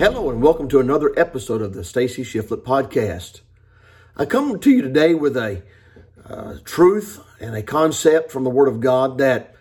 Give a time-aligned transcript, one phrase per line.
[0.00, 3.42] Hello and welcome to another episode of the Stacy Shiflett podcast.
[4.16, 5.62] I come to you today with a
[6.24, 9.54] uh, truth and a concept from the Word of God that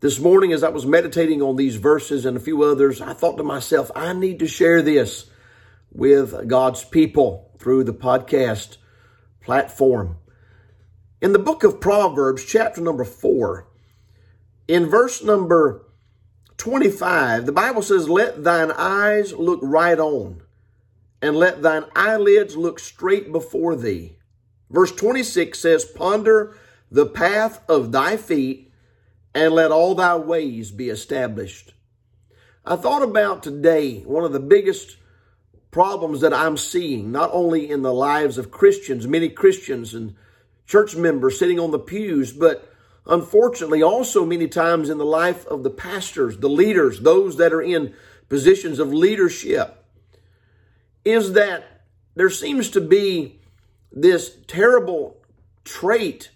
[0.00, 3.36] this morning, as I was meditating on these verses and a few others, I thought
[3.36, 5.26] to myself, I need to share this
[5.92, 8.78] with God's people through the podcast
[9.42, 10.16] platform.
[11.20, 13.68] In the book of Proverbs, chapter number four,
[14.66, 15.84] in verse number
[16.64, 20.40] 25, the Bible says, Let thine eyes look right on,
[21.20, 24.16] and let thine eyelids look straight before thee.
[24.70, 26.56] Verse 26 says, Ponder
[26.90, 28.72] the path of thy feet,
[29.34, 31.74] and let all thy ways be established.
[32.64, 34.96] I thought about today one of the biggest
[35.70, 40.14] problems that I'm seeing, not only in the lives of Christians, many Christians and
[40.64, 42.73] church members sitting on the pews, but
[43.06, 47.62] unfortunately also many times in the life of the pastors, the leaders, those that are
[47.62, 47.94] in
[48.28, 49.84] positions of leadership,
[51.04, 51.82] is that
[52.14, 53.40] there seems to be
[53.92, 55.18] this terrible
[55.64, 56.30] trait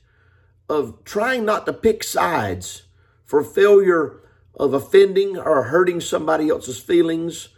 [0.68, 2.82] of trying not to pick sides
[3.24, 4.20] for failure
[4.54, 7.48] of offending or hurting somebody else's feelings,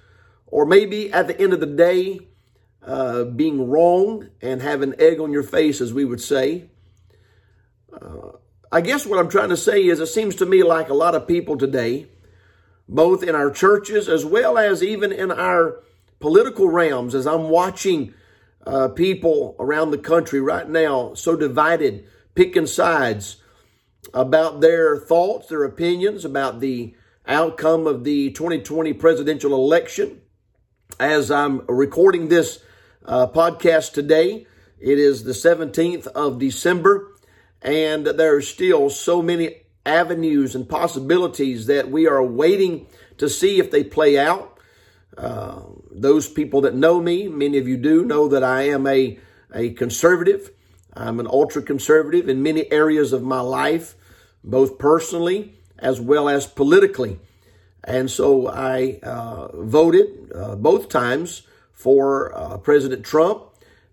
[0.47, 2.21] or maybe at the end of the day,
[2.87, 6.71] uh, being wrong and having egg on your face, as we would say.
[7.93, 8.33] Uh,
[8.73, 11.17] I guess what I'm trying to say is it seems to me like a lot
[11.17, 12.07] of people today,
[12.89, 15.83] both in our churches as well as even in our
[16.21, 18.15] political realms, as I'm watching
[18.65, 23.39] uh, people around the country right now so divided, picking sides,
[24.15, 26.95] about their thoughts, their opinions about the
[27.27, 30.21] outcome of the 2020 presidential election.
[30.99, 32.63] As I'm recording this
[33.05, 34.47] uh, podcast today,
[34.79, 37.10] it is the 17th of December,
[37.63, 42.87] and there are still so many avenues and possibilities that we are waiting
[43.19, 44.59] to see if they play out.
[45.17, 49.19] Uh, those people that know me, many of you do know that I am a,
[49.55, 50.51] a conservative.
[50.95, 53.95] I'm an ultra conservative in many areas of my life,
[54.43, 57.19] both personally as well as politically.
[57.85, 61.43] And so I uh, voted uh, both times
[61.73, 63.45] for uh, President Trump.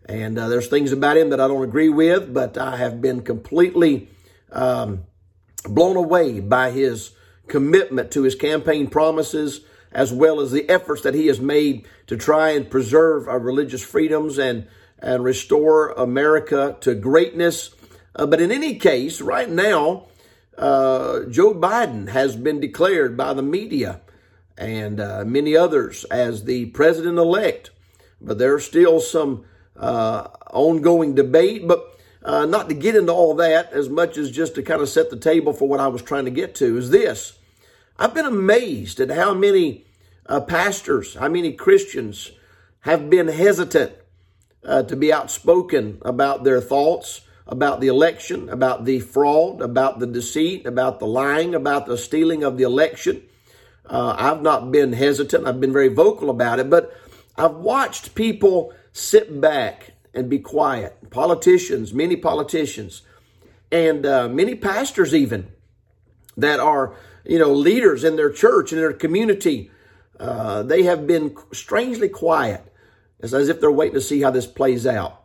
[0.08, 3.22] And uh, there's things about him that I don't agree with, but I have been
[3.22, 4.10] completely
[4.52, 5.04] um,
[5.66, 7.12] blown away by his
[7.48, 12.18] commitment to his campaign promises as well as the efforts that he has made to
[12.18, 14.68] try and preserve our religious freedoms and
[15.00, 17.70] and restore America to greatness.
[18.16, 20.08] Uh, but in any case, right now,
[20.58, 24.02] uh, Joe Biden has been declared by the media
[24.58, 27.70] and uh, many others as the president elect.
[28.20, 29.46] But there's still some
[29.78, 31.68] uh, ongoing debate.
[31.68, 34.90] But uh, not to get into all that as much as just to kind of
[34.90, 37.38] set the table for what I was trying to get to is this.
[37.98, 39.86] I've been amazed at how many
[40.26, 42.32] uh, pastors, how many Christians
[42.82, 43.94] have been hesitant
[44.64, 50.08] uh, to be outspoken about their thoughts about the election, about the fraud, about the
[50.08, 53.24] deceit, about the lying, about the stealing of the election.
[53.86, 55.48] Uh, I've not been hesitant.
[55.48, 56.94] I've been very vocal about it, but
[57.38, 61.10] I've watched people sit back and be quiet.
[61.10, 63.04] Politicians, many politicians,
[63.72, 65.52] and uh, many pastors even
[66.38, 69.72] that are, you know, leaders in their church and their community.
[70.20, 72.68] Uh, they have been strangely quiet
[73.20, 75.24] it's as if they're waiting to see how this plays out.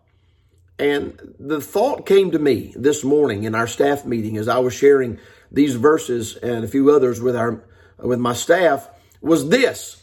[0.78, 4.74] And the thought came to me this morning in our staff meeting as I was
[4.74, 5.18] sharing
[5.50, 7.62] these verses and a few others with our
[7.98, 8.88] with my staff
[9.20, 10.02] was this.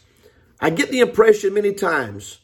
[0.60, 2.38] I get the impression many times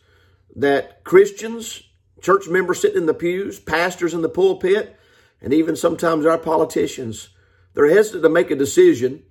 [0.56, 1.82] that Christians,
[2.20, 4.96] church members sitting in the pews, pastors in the pulpit,
[5.40, 7.28] and even sometimes our politicians,
[7.74, 9.22] they're hesitant to make a decision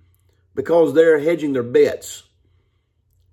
[0.53, 2.23] because they're hedging their bets.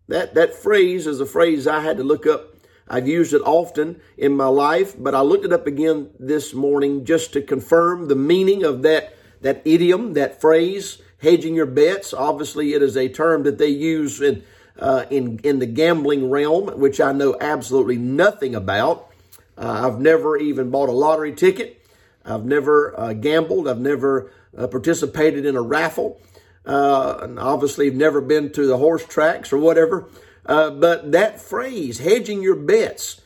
[0.09, 2.53] That that phrase is a phrase I had to look up
[2.89, 7.05] I've used it often in my life, but I looked it up again this morning
[7.05, 12.13] just to confirm the meaning of that, that idiom, that phrase, hedging your bets.
[12.13, 14.43] Obviously, it is a term that they use in,
[14.79, 19.11] uh, in, in the gambling realm, which I know absolutely nothing about.
[19.57, 21.87] Uh, I've never even bought a lottery ticket.
[22.25, 23.69] I've never uh, gambled.
[23.69, 26.21] I've never uh, participated in a raffle.
[26.65, 30.09] Uh, and obviously, I've never been to the horse tracks or whatever.
[30.45, 33.21] But that phrase, hedging your bets,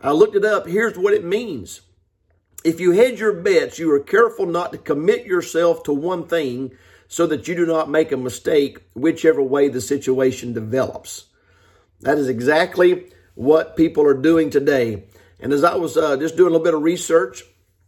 [0.00, 0.66] I looked it up.
[0.66, 1.82] Here's what it means.
[2.64, 6.72] If you hedge your bets, you are careful not to commit yourself to one thing
[7.12, 11.26] so that you do not make a mistake, whichever way the situation develops.
[12.00, 15.04] That is exactly what people are doing today.
[15.38, 17.42] And as I was uh, just doing a little bit of research,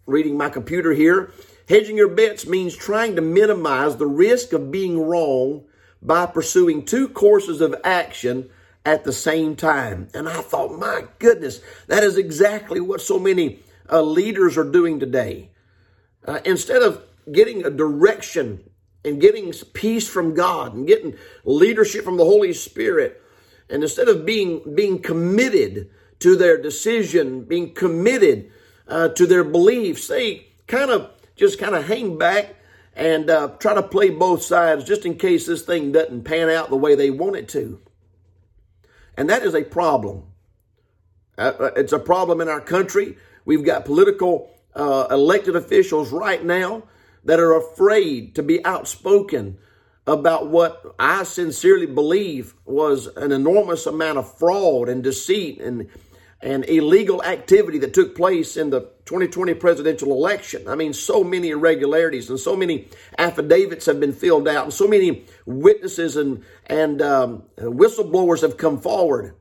[0.04, 1.32] reading my computer here,
[1.66, 5.64] hedging your bets means trying to minimize the risk of being wrong
[6.02, 8.50] by pursuing two courses of action
[8.84, 10.08] at the same time.
[10.12, 13.60] And I thought, my goodness, that is exactly what so many
[13.90, 15.48] uh, leaders are doing today.
[16.26, 18.68] Uh, instead of getting a direction
[19.04, 23.20] and getting peace from God and getting leadership from the Holy Spirit,
[23.68, 25.90] and instead of being being committed
[26.20, 28.50] to their decision, being committed
[28.88, 32.54] uh, to their beliefs, they kind of just kind of hang back
[32.96, 36.70] and uh, try to play both sides just in case this thing doesn't pan out
[36.70, 37.80] the way they want it to.
[39.16, 40.24] And that is a problem.
[41.36, 43.16] Uh, uh it's a problem in our country.
[43.44, 46.84] We've got political uh, elected officials right now
[47.24, 49.58] that are afraid to be outspoken
[50.06, 55.88] about what I sincerely believe was an enormous amount of fraud and deceit and
[56.42, 60.68] and illegal activity that took place in the 2020 presidential election.
[60.68, 64.86] I mean, so many irregularities and so many affidavits have been filled out, and so
[64.86, 69.34] many witnesses and and um, whistleblowers have come forward,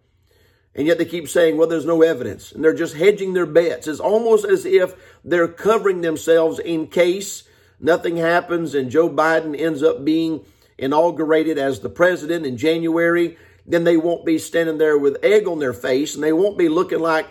[0.75, 3.87] and yet they keep saying, "Well, there's no evidence," and they're just hedging their bets.
[3.87, 4.95] It's almost as if
[5.25, 7.43] they're covering themselves in case
[7.83, 10.43] nothing happens and Joe Biden ends up being
[10.77, 15.59] inaugurated as the president in January then they won't be standing there with egg on
[15.59, 17.29] their face and they won't be looking like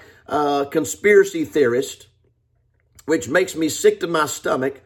[0.71, 2.07] conspiracy theorists,
[3.07, 4.81] which makes me sick to my stomach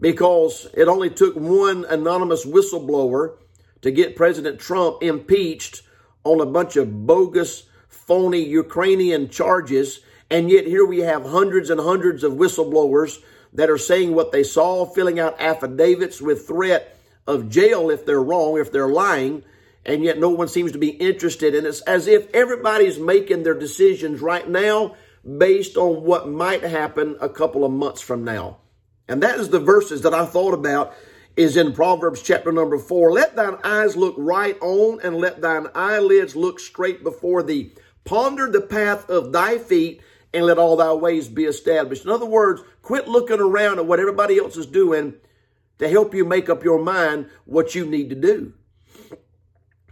[0.00, 3.36] because it only took one anonymous whistleblower
[3.82, 5.82] to get President Trump impeached
[6.24, 10.00] on a bunch of bogus, phony Ukrainian charges.
[10.30, 13.18] And yet here we have hundreds and hundreds of whistleblowers
[13.58, 16.96] that are saying what they saw, filling out affidavits with threat
[17.26, 19.42] of jail if they're wrong, if they're lying
[19.88, 21.54] and yet no one seems to be interested.
[21.54, 24.94] And it's as if everybody's making their decisions right now
[25.38, 28.58] based on what might happen a couple of months from now.
[29.08, 30.94] And that is the verses that I thought about
[31.36, 33.12] is in Proverbs chapter number four.
[33.12, 37.72] Let thine eyes look right on and let thine eyelids look straight before thee.
[38.04, 40.02] Ponder the path of thy feet
[40.32, 42.04] and let all thy ways be established.
[42.04, 45.14] In other words, quit looking around at what everybody else is doing
[45.78, 48.52] to help you make up your mind what you need to do.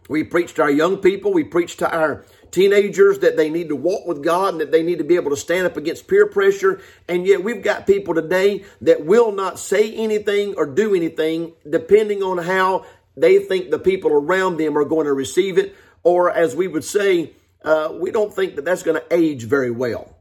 [0.08, 1.32] We preach to our young people.
[1.32, 4.82] We preach to our teenagers that they need to walk with God and that they
[4.82, 6.80] need to be able to stand up against peer pressure.
[7.08, 12.22] And yet we've got people today that will not say anything or do anything depending
[12.22, 12.86] on how
[13.16, 15.74] they think the people around them are going to receive it.
[16.02, 19.72] Or as we would say, uh, we don't think that that's going to age very
[19.72, 20.15] well.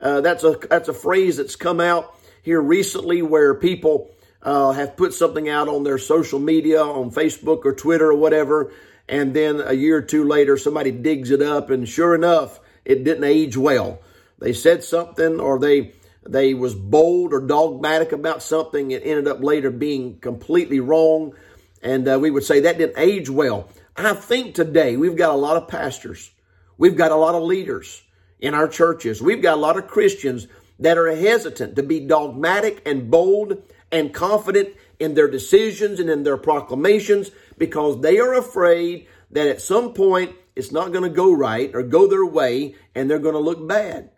[0.00, 4.10] Uh, that's a that's a phrase that's come out here recently where people
[4.42, 8.72] uh, have put something out on their social media, on Facebook or Twitter or whatever,
[9.08, 13.04] and then a year or two later, somebody digs it up, and sure enough, it
[13.04, 14.00] didn't age well.
[14.38, 15.92] They said something, or they
[16.26, 18.90] they was bold or dogmatic about something.
[18.90, 21.34] It ended up later being completely wrong,
[21.82, 23.68] and uh, we would say that didn't age well.
[23.96, 26.30] I think today we've got a lot of pastors,
[26.78, 28.02] we've got a lot of leaders
[28.40, 30.46] in our churches, we've got a lot of Christians
[30.78, 36.22] that are hesitant to be dogmatic and bold and confident in their decisions and in
[36.22, 41.32] their proclamations because they are afraid that at some point it's not going to go
[41.32, 44.10] right or go their way and they're going to look bad.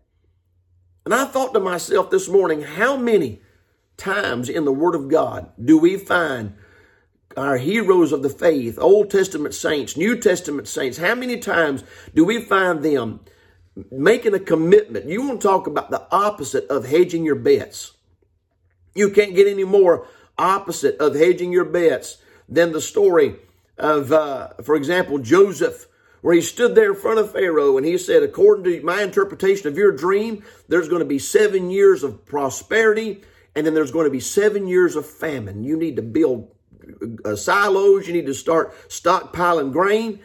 [1.04, 3.40] And I thought to myself this morning, how many
[3.96, 6.54] times in the Word of God do we find
[7.36, 11.82] our heroes of the faith, Old Testament saints, New Testament saints, how many times
[12.14, 13.20] do we find them
[13.90, 15.06] making a commitment?
[15.06, 17.92] You want to talk about the opposite of hedging your bets.
[18.94, 20.06] You can't get any more
[20.38, 23.36] opposite of hedging your bets than the story
[23.78, 25.86] of, uh, for example, Joseph,
[26.20, 29.68] where he stood there in front of Pharaoh and he said, according to my interpretation
[29.68, 33.22] of your dream, there's going to be seven years of prosperity
[33.54, 35.64] and then there's going to be seven years of famine.
[35.64, 36.54] You need to build
[37.24, 38.06] uh, silos.
[38.06, 40.20] You need to start stockpiling grain.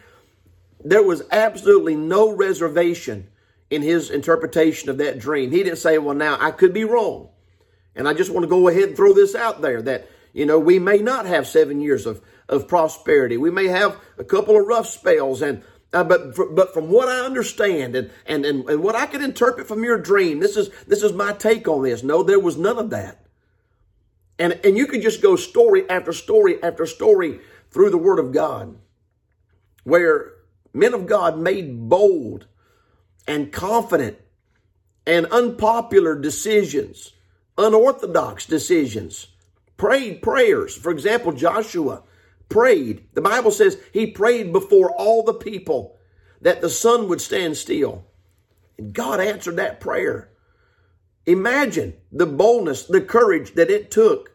[0.83, 3.27] There was absolutely no reservation
[3.69, 5.51] in his interpretation of that dream.
[5.51, 7.29] He didn't say, well, now I could be wrong.
[7.95, 10.07] And I just want to go ahead and throw this out there that
[10.37, 13.37] you know, we may not have seven years of, of prosperity.
[13.37, 17.25] We may have a couple of rough spells and uh, but but from what I
[17.25, 21.01] understand and, and and and what I can interpret from your dream, this is this
[21.01, 22.03] is my take on this.
[22.03, 23.25] No, there was none of that.
[24.37, 27.39] And and you could just go story after story after story
[27.71, 28.77] through the Word of God,
[29.85, 30.33] where
[30.73, 32.45] men of God made bold
[33.27, 34.17] and confident
[35.05, 37.13] and unpopular decisions,
[37.57, 39.27] unorthodox decisions
[39.77, 40.75] prayed prayers.
[40.75, 42.03] For example, Joshua
[42.49, 43.05] prayed.
[43.13, 45.97] The Bible says he prayed before all the people
[46.41, 48.05] that the sun would stand still.
[48.77, 50.29] And God answered that prayer.
[51.25, 54.31] Imagine the boldness, the courage that it took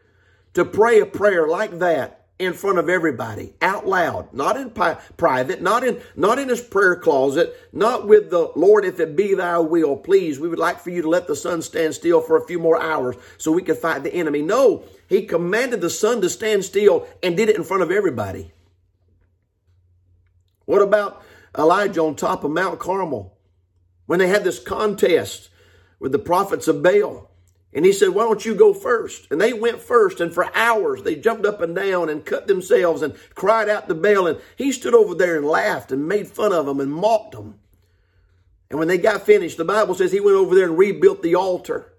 [0.55, 4.99] to pray a prayer like that in front of everybody, out loud, not in pi-
[5.17, 9.35] private, not in not in his prayer closet, not with the Lord, if it be
[9.35, 12.37] thy will, please, we would like for you to let the sun stand still for
[12.37, 14.43] a few more hours so we could fight the enemy.
[14.43, 18.53] No, he commanded the sun to stand still and did it in front of everybody.
[20.65, 21.23] What about
[21.57, 23.37] Elijah on top of Mount Carmel
[24.07, 25.49] when they had this contest
[25.99, 27.32] with the prophets of Baal?
[27.75, 29.29] And he said, Why don't you go first?
[29.31, 33.03] And they went first, and for hours they jumped up and down and cut themselves
[33.03, 34.27] and cried out to Baal.
[34.27, 37.59] And he stood over there and laughed and made fun of them and mocked them.
[38.71, 41.35] And when they got finished, the Bible says he went over there and rebuilt the
[41.35, 41.93] altar,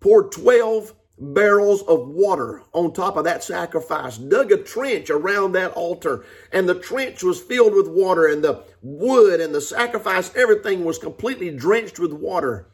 [0.00, 5.72] poured 12 barrels of water on top of that sacrifice, dug a trench around that
[5.72, 10.84] altar, and the trench was filled with water, and the wood and the sacrifice, everything
[10.84, 12.68] was completely drenched with water.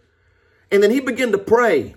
[0.71, 1.97] And then he began to pray.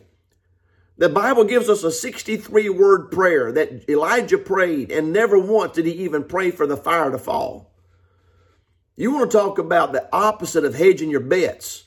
[0.98, 5.86] The Bible gives us a 63 word prayer that Elijah prayed, and never once did
[5.86, 7.72] he even pray for the fire to fall.
[8.96, 11.86] You want to talk about the opposite of hedging your bets.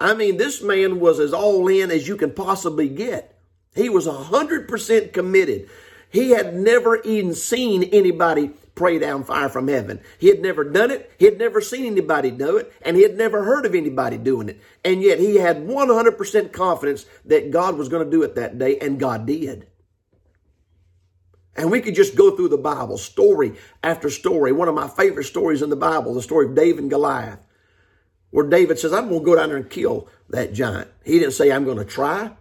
[0.00, 3.38] I mean, this man was as all in as you can possibly get.
[3.74, 5.68] He was 100% committed.
[6.10, 10.00] He had never even seen anybody pray down fire from heaven.
[10.18, 11.10] He had never done it.
[11.18, 12.72] He had never seen anybody do it.
[12.82, 14.60] And he had never heard of anybody doing it.
[14.84, 18.78] And yet he had 100% confidence that God was going to do it that day.
[18.78, 19.66] And God did.
[21.56, 24.52] And we could just go through the Bible, story after story.
[24.52, 27.40] One of my favorite stories in the Bible, the story of David and Goliath,
[28.30, 30.88] where David says, I'm going to go down there and kill that giant.
[31.02, 32.32] He didn't say, I'm going to try.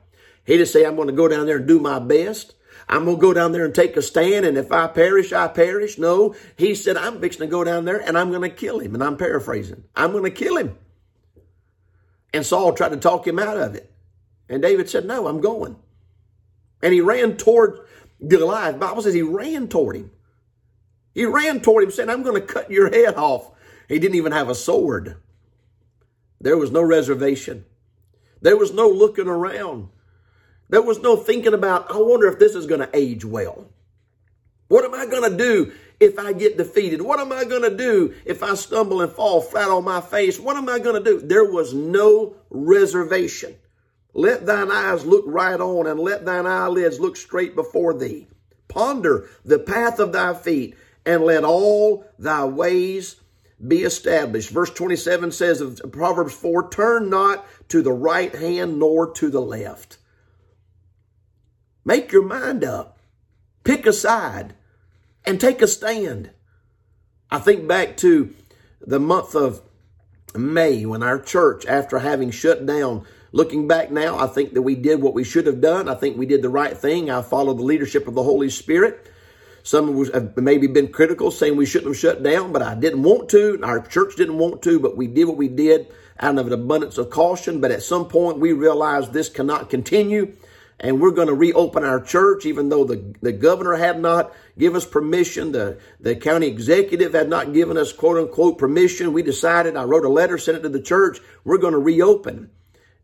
[0.43, 2.55] He didn't say, I'm going to go down there and do my best.
[2.87, 5.47] I'm going to go down there and take a stand, and if I perish, I
[5.47, 5.97] perish.
[5.97, 8.93] No, he said, I'm fixing to go down there and I'm going to kill him.
[8.93, 9.83] And I'm paraphrasing.
[9.95, 10.77] I'm going to kill him.
[12.33, 13.91] And Saul tried to talk him out of it.
[14.49, 15.77] And David said, No, I'm going.
[16.83, 17.79] And he ran toward
[18.27, 18.73] Goliath.
[18.73, 20.11] The Bible says he ran toward him.
[21.13, 23.51] He ran toward him saying, I'm going to cut your head off.
[23.87, 25.17] He didn't even have a sword.
[26.39, 27.65] There was no reservation.
[28.41, 29.89] There was no looking around.
[30.69, 33.67] There was no thinking about, I wonder if this is going to age well.
[34.67, 37.01] What am I going to do if I get defeated?
[37.01, 40.39] What am I going to do if I stumble and fall flat on my face?
[40.39, 41.19] What am I going to do?
[41.19, 43.55] There was no reservation.
[44.13, 48.27] Let thine eyes look right on and let thine eyelids look straight before thee.
[48.67, 53.17] Ponder the path of thy feet and let all thy ways
[53.65, 54.49] be established.
[54.49, 59.41] Verse 27 says of Proverbs 4, turn not to the right hand nor to the
[59.41, 59.97] left.
[61.85, 62.97] Make your mind up.
[63.63, 64.55] Pick a side
[65.23, 66.31] and take a stand.
[67.29, 68.33] I think back to
[68.81, 69.61] the month of
[70.35, 74.75] May when our church, after having shut down, looking back now, I think that we
[74.75, 75.87] did what we should have done.
[75.87, 77.09] I think we did the right thing.
[77.09, 79.11] I followed the leadership of the Holy Spirit.
[79.63, 83.29] Some have maybe been critical, saying we shouldn't have shut down, but I didn't want
[83.29, 83.59] to.
[83.63, 85.87] Our church didn't want to, but we did what we did
[86.19, 87.61] out of an abundance of caution.
[87.61, 90.35] But at some point, we realized this cannot continue
[90.79, 94.75] and we're going to reopen our church, even though the, the governor had not given
[94.75, 95.53] us permission.
[95.53, 99.13] The, the county executive had not given us quote unquote permission.
[99.13, 101.19] We decided, I wrote a letter, sent it to the church.
[101.43, 102.49] We're going to reopen.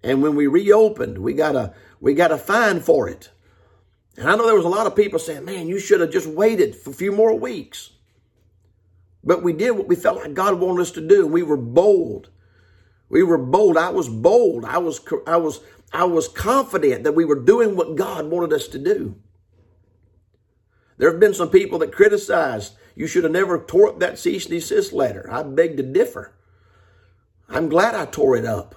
[0.03, 3.29] And when we reopened, we got a, we got a fine for it.
[4.17, 6.27] And I know there was a lot of people saying, man, you should have just
[6.27, 7.91] waited for a few more weeks.
[9.23, 11.25] But we did what we felt like God wanted us to do.
[11.25, 12.29] We were bold.
[13.07, 13.77] We were bold.
[13.77, 14.65] I was bold.
[14.65, 15.61] I was, I was
[15.93, 19.15] I was confident that we were doing what God wanted us to do.
[20.97, 24.45] There have been some people that criticized you should have never tore up that cease
[24.45, 25.27] and desist letter.
[25.31, 26.33] I beg to differ.
[27.49, 28.75] I'm glad I tore it up.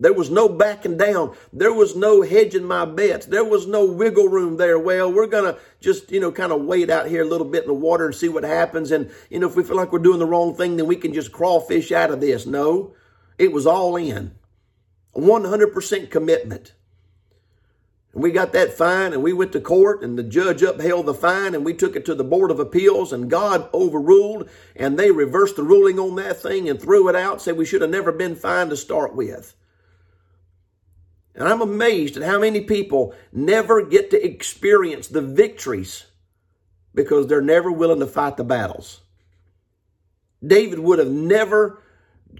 [0.00, 1.36] There was no backing down.
[1.52, 3.26] There was no hedging my bets.
[3.26, 4.78] There was no wiggle room there.
[4.78, 7.64] Well, we're going to just, you know, kind of wait out here a little bit
[7.64, 8.90] in the water and see what happens.
[8.90, 11.12] And, you know, if we feel like we're doing the wrong thing, then we can
[11.12, 12.46] just crawfish out of this.
[12.46, 12.94] No,
[13.36, 14.34] it was all in.
[15.16, 16.74] 100% commitment.
[18.12, 21.14] And we got that fine and we went to court and the judge upheld the
[21.14, 25.10] fine and we took it to the Board of Appeals and God overruled and they
[25.10, 28.10] reversed the ruling on that thing and threw it out, said we should have never
[28.10, 29.54] been fined to start with.
[31.34, 36.06] And I'm amazed at how many people never get to experience the victories
[36.92, 39.00] because they're never willing to fight the battles.
[40.44, 41.80] David would have never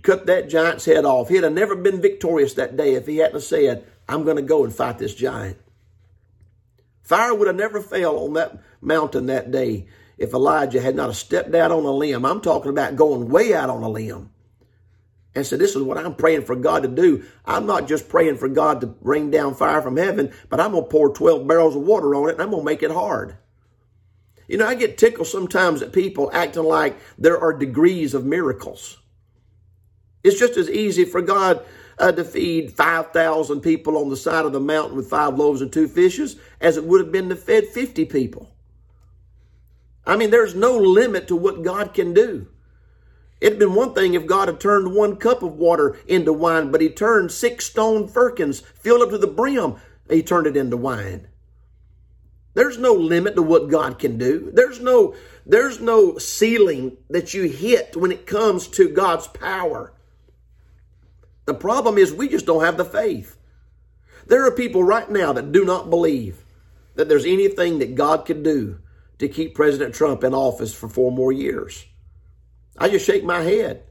[0.02, 1.28] cut that giant's head off.
[1.28, 4.64] He'd have never been victorious that day if he hadn't said, I'm going to go
[4.64, 5.58] and fight this giant.
[7.02, 11.54] Fire would have never fell on that mountain that day if Elijah had not stepped
[11.54, 12.24] out on a limb.
[12.24, 14.30] I'm talking about going way out on a limb.
[15.34, 17.24] And so this is what I'm praying for God to do.
[17.44, 20.84] I'm not just praying for God to rain down fire from heaven, but I'm going
[20.84, 23.36] to pour 12 barrels of water on it and I'm going to make it hard.
[24.46, 28.99] You know, I get tickled sometimes at people acting like there are degrees of miracles.
[30.22, 31.64] It's just as easy for God
[31.98, 35.72] uh, to feed 5,000 people on the side of the mountain with five loaves and
[35.72, 38.50] two fishes as it would have been to feed 50 people.
[40.06, 42.48] I mean, there's no limit to what God can do.
[43.40, 46.80] It'd been one thing if God had turned one cup of water into wine, but
[46.80, 49.76] he turned six stone firkins filled up to the brim.
[50.10, 51.28] He turned it into wine.
[52.54, 54.50] There's no limit to what God can do.
[54.52, 55.14] There's no,
[55.46, 59.92] there's no ceiling that you hit when it comes to God's power.
[61.50, 63.36] The problem is we just don't have the faith.
[64.28, 66.44] There are people right now that do not believe
[66.94, 68.78] that there's anything that God could do
[69.18, 71.84] to keep President Trump in office for four more years.
[72.78, 73.82] I just shake my head.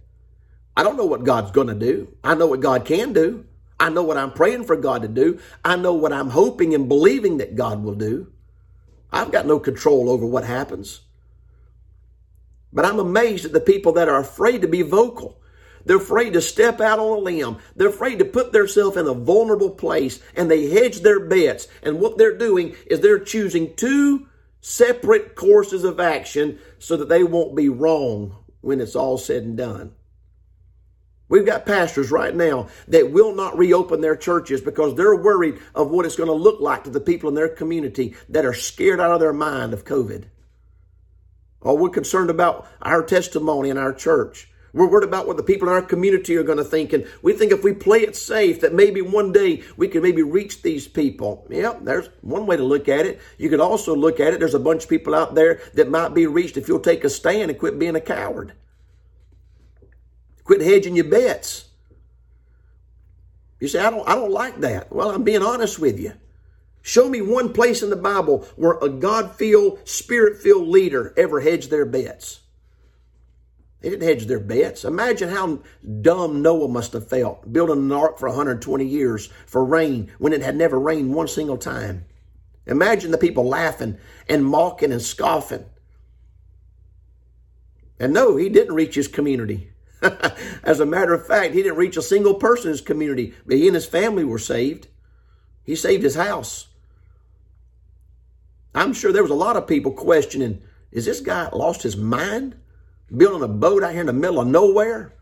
[0.78, 2.16] I don't know what God's going to do.
[2.24, 3.46] I know what God can do.
[3.78, 5.42] I know what I'm praying for God to do.
[5.66, 8.32] I know what I'm hoping and believing that God will do.
[9.12, 11.02] I've got no control over what happens.
[12.72, 15.42] But I'm amazed at the people that are afraid to be vocal.
[15.86, 17.58] They're afraid to step out on a limb.
[17.76, 21.68] They're afraid to put themselves in a vulnerable place and they hedge their bets.
[21.84, 24.28] And what they're doing is they're choosing two
[24.62, 29.58] separate courses of action so that they won't be wrong when it's all said and
[29.58, 29.94] done.
[31.30, 35.92] We've got pastors right now that will not reopen their churches because they're worried of
[35.92, 39.00] what it's going to look like to the people in their community that are scared
[39.00, 40.26] out of their mind of COVID.
[41.62, 44.49] Or we're concerned about our testimony in our church.
[44.74, 46.94] We're worried about what the people in our community are going to think.
[46.94, 50.22] And we think if we play it safe, that maybe one day we can maybe
[50.22, 51.48] reach these people.
[51.50, 53.20] Yeah, there's one way to look at it.
[53.38, 54.40] You could also look at it.
[54.40, 57.10] There's a bunch of people out there that might be reached if you'll take a
[57.10, 58.54] stand and quit being a coward.
[60.44, 61.66] Quit hedging your bets.
[63.60, 64.92] You say, I don't, I don't like that.
[64.92, 66.14] Well, I'm being honest with you.
[66.82, 71.42] Show me one place in the Bible where a God filled, spirit filled leader ever
[71.42, 72.40] hedged their bets.
[73.82, 74.84] They didn't hedge their bets.
[74.84, 75.60] Imagine how
[76.02, 80.42] dumb Noah must have felt building an ark for 120 years for rain when it
[80.42, 82.06] had never rained one single time.
[82.66, 85.66] Imagine the people laughing and mocking and scoffing.
[88.00, 89.72] And no, he didn't reach his community.
[90.64, 93.58] As a matter of fact, he didn't reach a single person in his community, but
[93.58, 94.88] he and his family were saved.
[95.64, 96.68] He saved his house.
[98.74, 100.62] I'm sure there was a lot of people questioning,
[100.92, 102.56] is this guy lost his mind?
[103.16, 105.14] Building a boat out here in the middle of nowhere.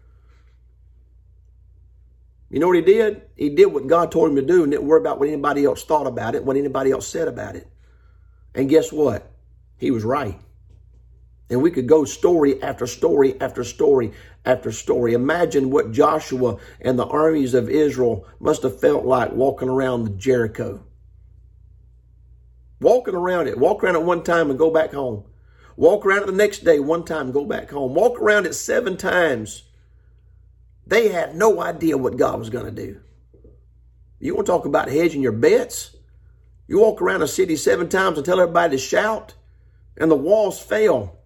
[2.50, 3.24] You know what he did?
[3.36, 5.84] He did what God told him to do and didn't worry about what anybody else
[5.84, 7.68] thought about it, what anybody else said about it.
[8.56, 9.32] And guess what?
[9.78, 10.40] He was right.
[11.50, 14.14] And we could go story after story after story
[14.46, 15.14] after story.
[15.14, 20.84] Imagine what Joshua and the armies of Israel must have felt like walking around Jericho.
[22.80, 25.24] Walking around it, walk around it one time and go back home.
[25.78, 27.94] Walk around it the next day, one time, go back home.
[27.94, 29.64] Walk around it seven times.
[30.88, 33.00] They had no idea what God was going to do.
[34.20, 35.96] You want to talk about hedging your bets?
[36.68, 39.36] You walk around a city seven times and tell everybody to shout,
[39.96, 41.20] and the walls fell.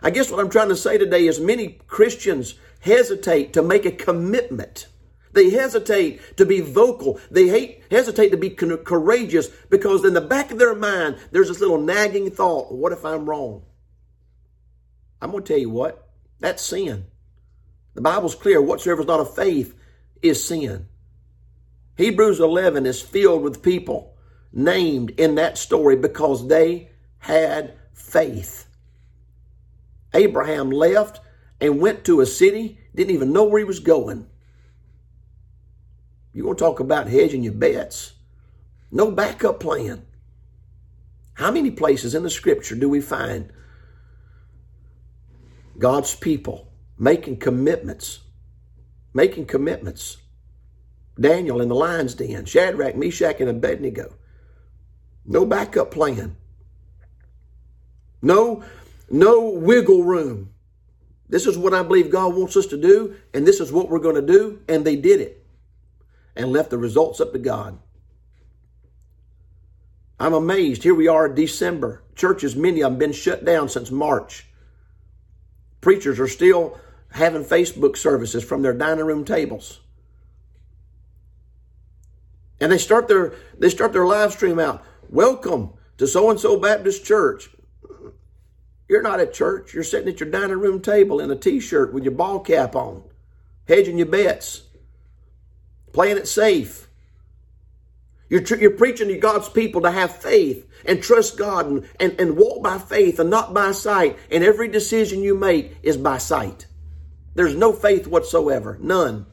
[0.00, 3.90] I guess what I'm trying to say today is many Christians hesitate to make a
[3.90, 4.86] commitment
[5.32, 7.20] they hesitate to be vocal.
[7.30, 11.60] They hate, hesitate to be courageous because in the back of their mind, there's this
[11.60, 13.62] little nagging thought, what if I'm wrong?
[15.22, 17.06] I'm going to tell you what, that's sin.
[17.94, 19.74] The Bible's clear, whatsoever is not of faith
[20.22, 20.88] is sin.
[21.96, 24.16] Hebrews 11 is filled with people
[24.52, 26.88] named in that story because they
[27.18, 28.66] had faith.
[30.14, 31.20] Abraham left
[31.60, 34.26] and went to a city, didn't even know where he was going.
[36.32, 38.12] You want to talk about hedging your bets?
[38.90, 40.06] No backup plan.
[41.34, 43.52] How many places in the scripture do we find
[45.78, 48.20] God's people making commitments?
[49.12, 50.18] Making commitments.
[51.18, 54.14] Daniel in the lion's den, Shadrach, Meshach, and Abednego.
[55.26, 56.36] No backup plan.
[58.22, 58.62] No,
[59.10, 60.52] no wiggle room.
[61.28, 63.98] This is what I believe God wants us to do, and this is what we're
[63.98, 65.39] going to do, and they did it
[66.36, 67.78] and left the results up to God.
[70.18, 70.82] I'm amazed.
[70.82, 72.02] Here we are in December.
[72.14, 74.46] Churches, many of them, been shut down since March.
[75.80, 76.78] Preachers are still
[77.10, 79.80] having Facebook services from their dining room tables.
[82.60, 84.84] And they start their they start their live stream out.
[85.08, 87.48] Welcome to so and so Baptist Church.
[88.86, 89.72] You're not at church.
[89.72, 93.04] You're sitting at your dining room table in a t-shirt with your ball cap on,
[93.66, 94.64] hedging your bets
[95.92, 96.88] playing it safe.
[98.28, 102.20] You're, tr- you're preaching to God's people to have faith and trust God and, and,
[102.20, 104.18] and walk by faith and not by sight.
[104.30, 106.66] And every decision you make is by sight.
[107.34, 108.78] There's no faith whatsoever.
[108.80, 109.26] None.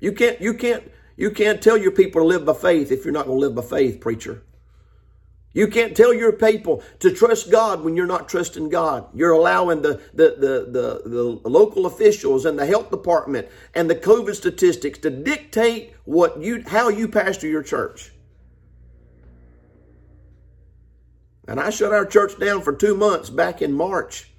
[0.00, 3.12] You can't, you can't, you can't tell your people to live by faith if you're
[3.12, 4.42] not going to live by faith, preacher.
[5.54, 9.06] You can't tell your people to trust God when you're not trusting God.
[9.14, 11.08] You're allowing the, the, the, the,
[11.42, 16.62] the local officials and the health department and the COVID statistics to dictate what you,
[16.66, 18.12] how you pastor your church.
[21.46, 24.30] And I shut our church down for two months back in March.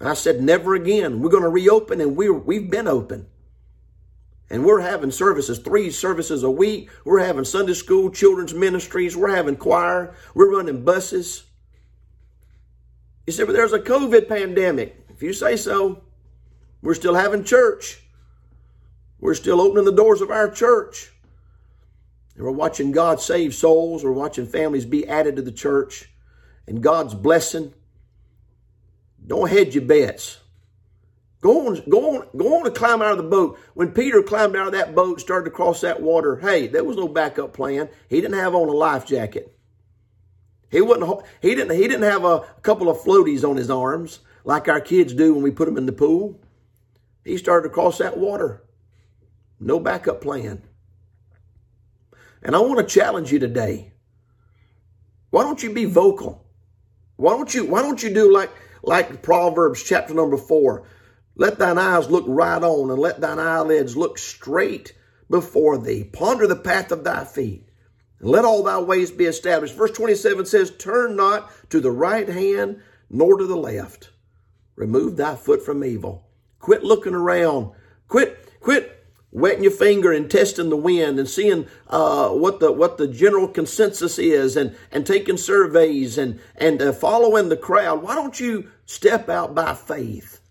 [0.00, 1.20] I said, never again.
[1.20, 3.26] We're going to reopen and we're, we've been open.
[4.52, 6.90] And we're having services, three services a week.
[7.06, 9.16] We're having Sunday school, children's ministries.
[9.16, 10.14] We're having choir.
[10.34, 11.44] We're running buses.
[13.26, 15.06] You said, but there's a COVID pandemic.
[15.08, 16.02] If you say so,
[16.82, 18.02] we're still having church.
[19.18, 21.10] We're still opening the doors of our church.
[22.34, 24.04] And we're watching God save souls.
[24.04, 26.10] We're watching families be added to the church.
[26.66, 27.72] And God's blessing.
[29.26, 30.41] Don't hedge your bets.
[31.42, 33.58] Go on, go on, go on and climb out of the boat.
[33.74, 36.96] When Peter climbed out of that boat, started to cross that water, hey, there was
[36.96, 37.88] no backup plan.
[38.08, 39.58] He didn't have on a life jacket.
[40.70, 41.22] He wasn't.
[41.42, 41.76] He didn't.
[41.76, 45.42] He didn't have a couple of floaties on his arms like our kids do when
[45.42, 46.40] we put them in the pool.
[47.24, 48.62] He started to cross that water.
[49.60, 50.62] No backup plan.
[52.42, 53.92] And I want to challenge you today.
[55.30, 56.46] Why don't you be vocal?
[57.16, 57.66] Why don't you?
[57.66, 58.50] Why don't you do like
[58.82, 60.86] like Proverbs chapter number four?
[61.34, 64.92] Let thine eyes look right on, and let thine eyelids look straight
[65.30, 66.04] before thee.
[66.04, 67.68] Ponder the path of thy feet,
[68.20, 69.74] and let all thy ways be established.
[69.74, 74.10] Verse 27 says, Turn not to the right hand, nor to the left.
[74.76, 76.28] Remove thy foot from evil.
[76.58, 77.72] Quit looking around.
[78.08, 82.98] Quit, quit wetting your finger and testing the wind and seeing uh, what the what
[82.98, 88.02] the general consensus is and and taking surveys and and uh, following the crowd.
[88.02, 90.41] Why don't you step out by faith?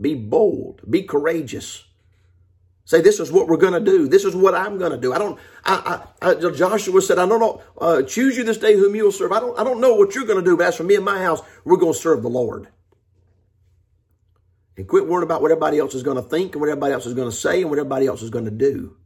[0.00, 0.82] Be bold.
[0.88, 1.84] Be courageous.
[2.84, 4.06] Say, this is what we're going to do.
[4.06, 5.12] This is what I'm going to do.
[5.12, 8.74] I don't, I, I, I, Joshua said, I don't know, uh, choose you this day
[8.74, 9.32] whom you will serve.
[9.32, 11.04] I don't, I don't know what you're going to do, but as for me and
[11.04, 12.68] my house, we're going to serve the Lord.
[14.76, 17.06] And quit worrying about what everybody else is going to think and what everybody else
[17.06, 18.96] is going to say and what everybody else is going to do.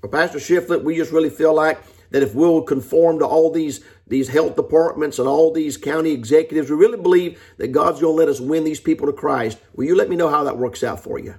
[0.00, 3.84] For Pastor Shiflett, we just really feel like that if we'll conform to all these,
[4.06, 8.18] these health departments and all these county executives, we really believe that God's going to
[8.18, 9.58] let us win these people to Christ.
[9.74, 11.34] Will you let me know how that works out for you?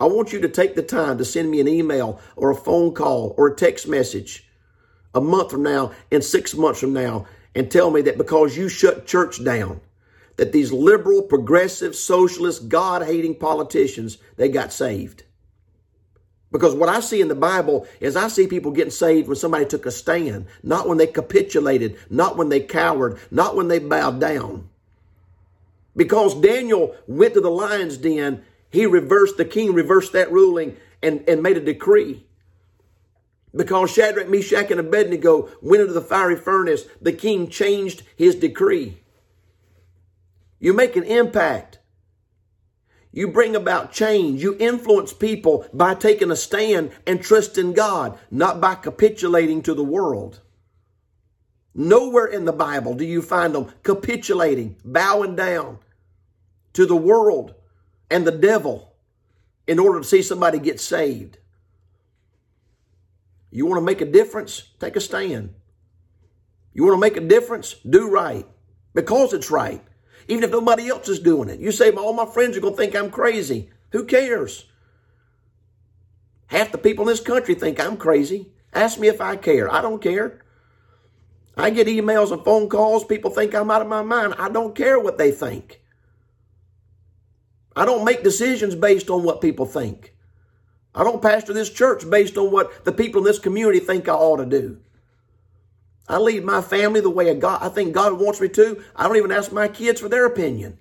[0.00, 2.92] I want you to take the time to send me an email or a phone
[2.92, 4.48] call or a text message
[5.14, 8.68] a month from now and six months from now and tell me that because you
[8.68, 9.80] shut church down,
[10.36, 15.22] that these liberal, progressive, socialist, God hating politicians, they got saved.
[16.52, 19.64] Because what I see in the Bible is I see people getting saved when somebody
[19.64, 24.20] took a stand, not when they capitulated, not when they cowered, not when they bowed
[24.20, 24.68] down.
[25.96, 31.24] Because Daniel went to the lion's den, he reversed, the king reversed that ruling and,
[31.26, 32.26] and made a decree.
[33.54, 39.00] Because Shadrach, Meshach, and Abednego went into the fiery furnace, the king changed his decree.
[40.58, 41.78] You make an impact.
[43.12, 44.42] You bring about change.
[44.42, 49.84] You influence people by taking a stand and trusting God, not by capitulating to the
[49.84, 50.40] world.
[51.74, 55.78] Nowhere in the Bible do you find them capitulating, bowing down
[56.72, 57.54] to the world
[58.10, 58.94] and the devil
[59.66, 61.38] in order to see somebody get saved.
[63.50, 64.68] You want to make a difference?
[64.80, 65.54] Take a stand.
[66.72, 67.74] You want to make a difference?
[67.88, 68.46] Do right
[68.94, 69.82] because it's right
[70.28, 71.60] even if nobody else is doing it.
[71.60, 73.70] You say, all my friends are going to think I'm crazy.
[73.90, 74.66] Who cares?
[76.46, 78.52] Half the people in this country think I'm crazy.
[78.74, 79.72] Ask me if I care.
[79.72, 80.42] I don't care.
[81.56, 83.04] I get emails and phone calls.
[83.04, 84.34] People think I'm out of my mind.
[84.38, 85.80] I don't care what they think.
[87.74, 90.14] I don't make decisions based on what people think.
[90.94, 94.12] I don't pastor this church based on what the people in this community think I
[94.12, 94.78] ought to do.
[96.08, 98.82] I lead my family the way God, I think God wants me to.
[98.96, 100.78] I don't even ask my kids for their opinion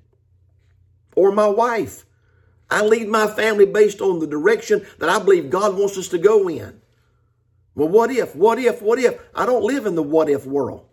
[1.16, 2.06] or my wife.
[2.70, 6.18] I lead my family based on the direction that I believe God wants us to
[6.18, 6.82] go in.
[7.76, 8.36] Well, what if?
[8.36, 8.82] What if?
[8.82, 9.20] What if?
[9.36, 10.86] I don't live in the what if world.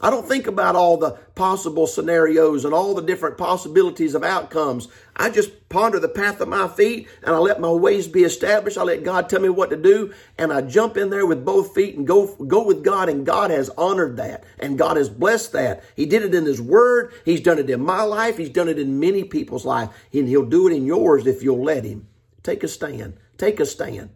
[0.00, 4.86] I don't think about all the possible scenarios and all the different possibilities of outcomes.
[5.16, 8.78] I just ponder the path of my feet and I let my ways be established.
[8.78, 11.74] I let God tell me what to do and I jump in there with both
[11.74, 15.52] feet and go, go with God and God has honored that and God has blessed
[15.52, 15.82] that.
[15.96, 17.12] He did it in His Word.
[17.24, 18.36] He's done it in my life.
[18.36, 21.64] He's done it in many people's life and He'll do it in yours if you'll
[21.64, 22.06] let Him.
[22.44, 23.16] Take a stand.
[23.36, 24.10] Take a stand.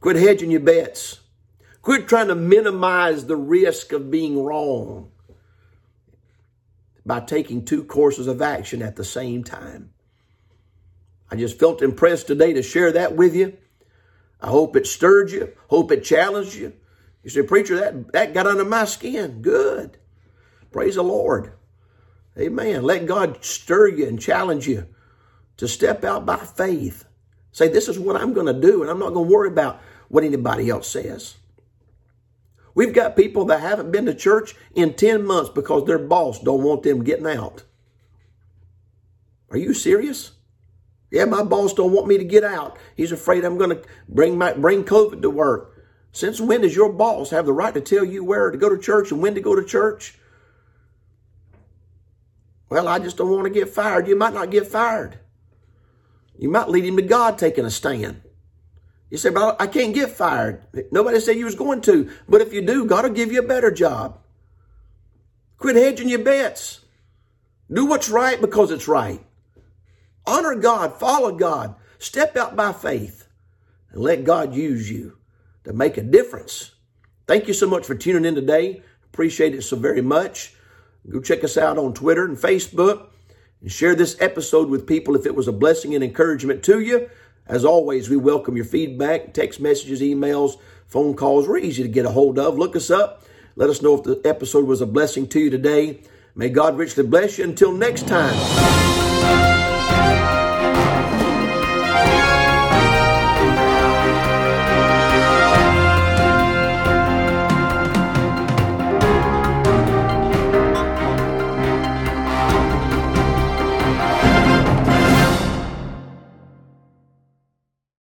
[0.00, 1.20] Quit hedging your bets.
[1.86, 5.12] Quit trying to minimize the risk of being wrong
[7.06, 9.92] by taking two courses of action at the same time.
[11.30, 13.56] I just felt impressed today to share that with you.
[14.40, 15.52] I hope it stirred you.
[15.68, 16.72] Hope it challenged you.
[17.22, 19.40] You say, preacher, that, that got under my skin.
[19.40, 19.96] Good.
[20.72, 21.52] Praise the Lord.
[22.36, 22.82] Amen.
[22.82, 24.88] Let God stir you and challenge you
[25.58, 27.04] to step out by faith.
[27.52, 29.80] Say, this is what I'm going to do, and I'm not going to worry about
[30.08, 31.36] what anybody else says.
[32.76, 36.62] We've got people that haven't been to church in 10 months because their boss don't
[36.62, 37.64] want them getting out.
[39.50, 40.32] Are you serious?
[41.10, 42.76] Yeah, my boss don't want me to get out.
[42.94, 45.72] He's afraid I'm going to bring my, bring COVID to work.
[46.12, 48.78] Since when does your boss have the right to tell you where to go to
[48.78, 50.18] church and when to go to church?
[52.68, 54.06] Well, I just don't want to get fired.
[54.06, 55.18] You might not get fired.
[56.38, 58.20] You might lead him to God taking a stand.
[59.10, 60.62] You say, but I can't get fired.
[60.90, 62.10] Nobody said you was going to.
[62.28, 64.18] But if you do, God will give you a better job.
[65.58, 66.80] Quit hedging your bets.
[67.72, 69.24] Do what's right because it's right.
[70.26, 70.98] Honor God.
[70.98, 71.76] Follow God.
[71.98, 73.28] Step out by faith
[73.92, 75.18] and let God use you
[75.64, 76.72] to make a difference.
[77.26, 78.82] Thank you so much for tuning in today.
[79.04, 80.54] Appreciate it so very much.
[81.08, 83.08] Go check us out on Twitter and Facebook
[83.60, 87.08] and share this episode with people if it was a blessing and encouragement to you.
[87.48, 91.46] As always, we welcome your feedback, text messages, emails, phone calls.
[91.46, 92.58] We're easy to get a hold of.
[92.58, 93.24] Look us up.
[93.54, 96.00] Let us know if the episode was a blessing to you today.
[96.34, 97.44] May God richly bless you.
[97.44, 99.05] Until next time.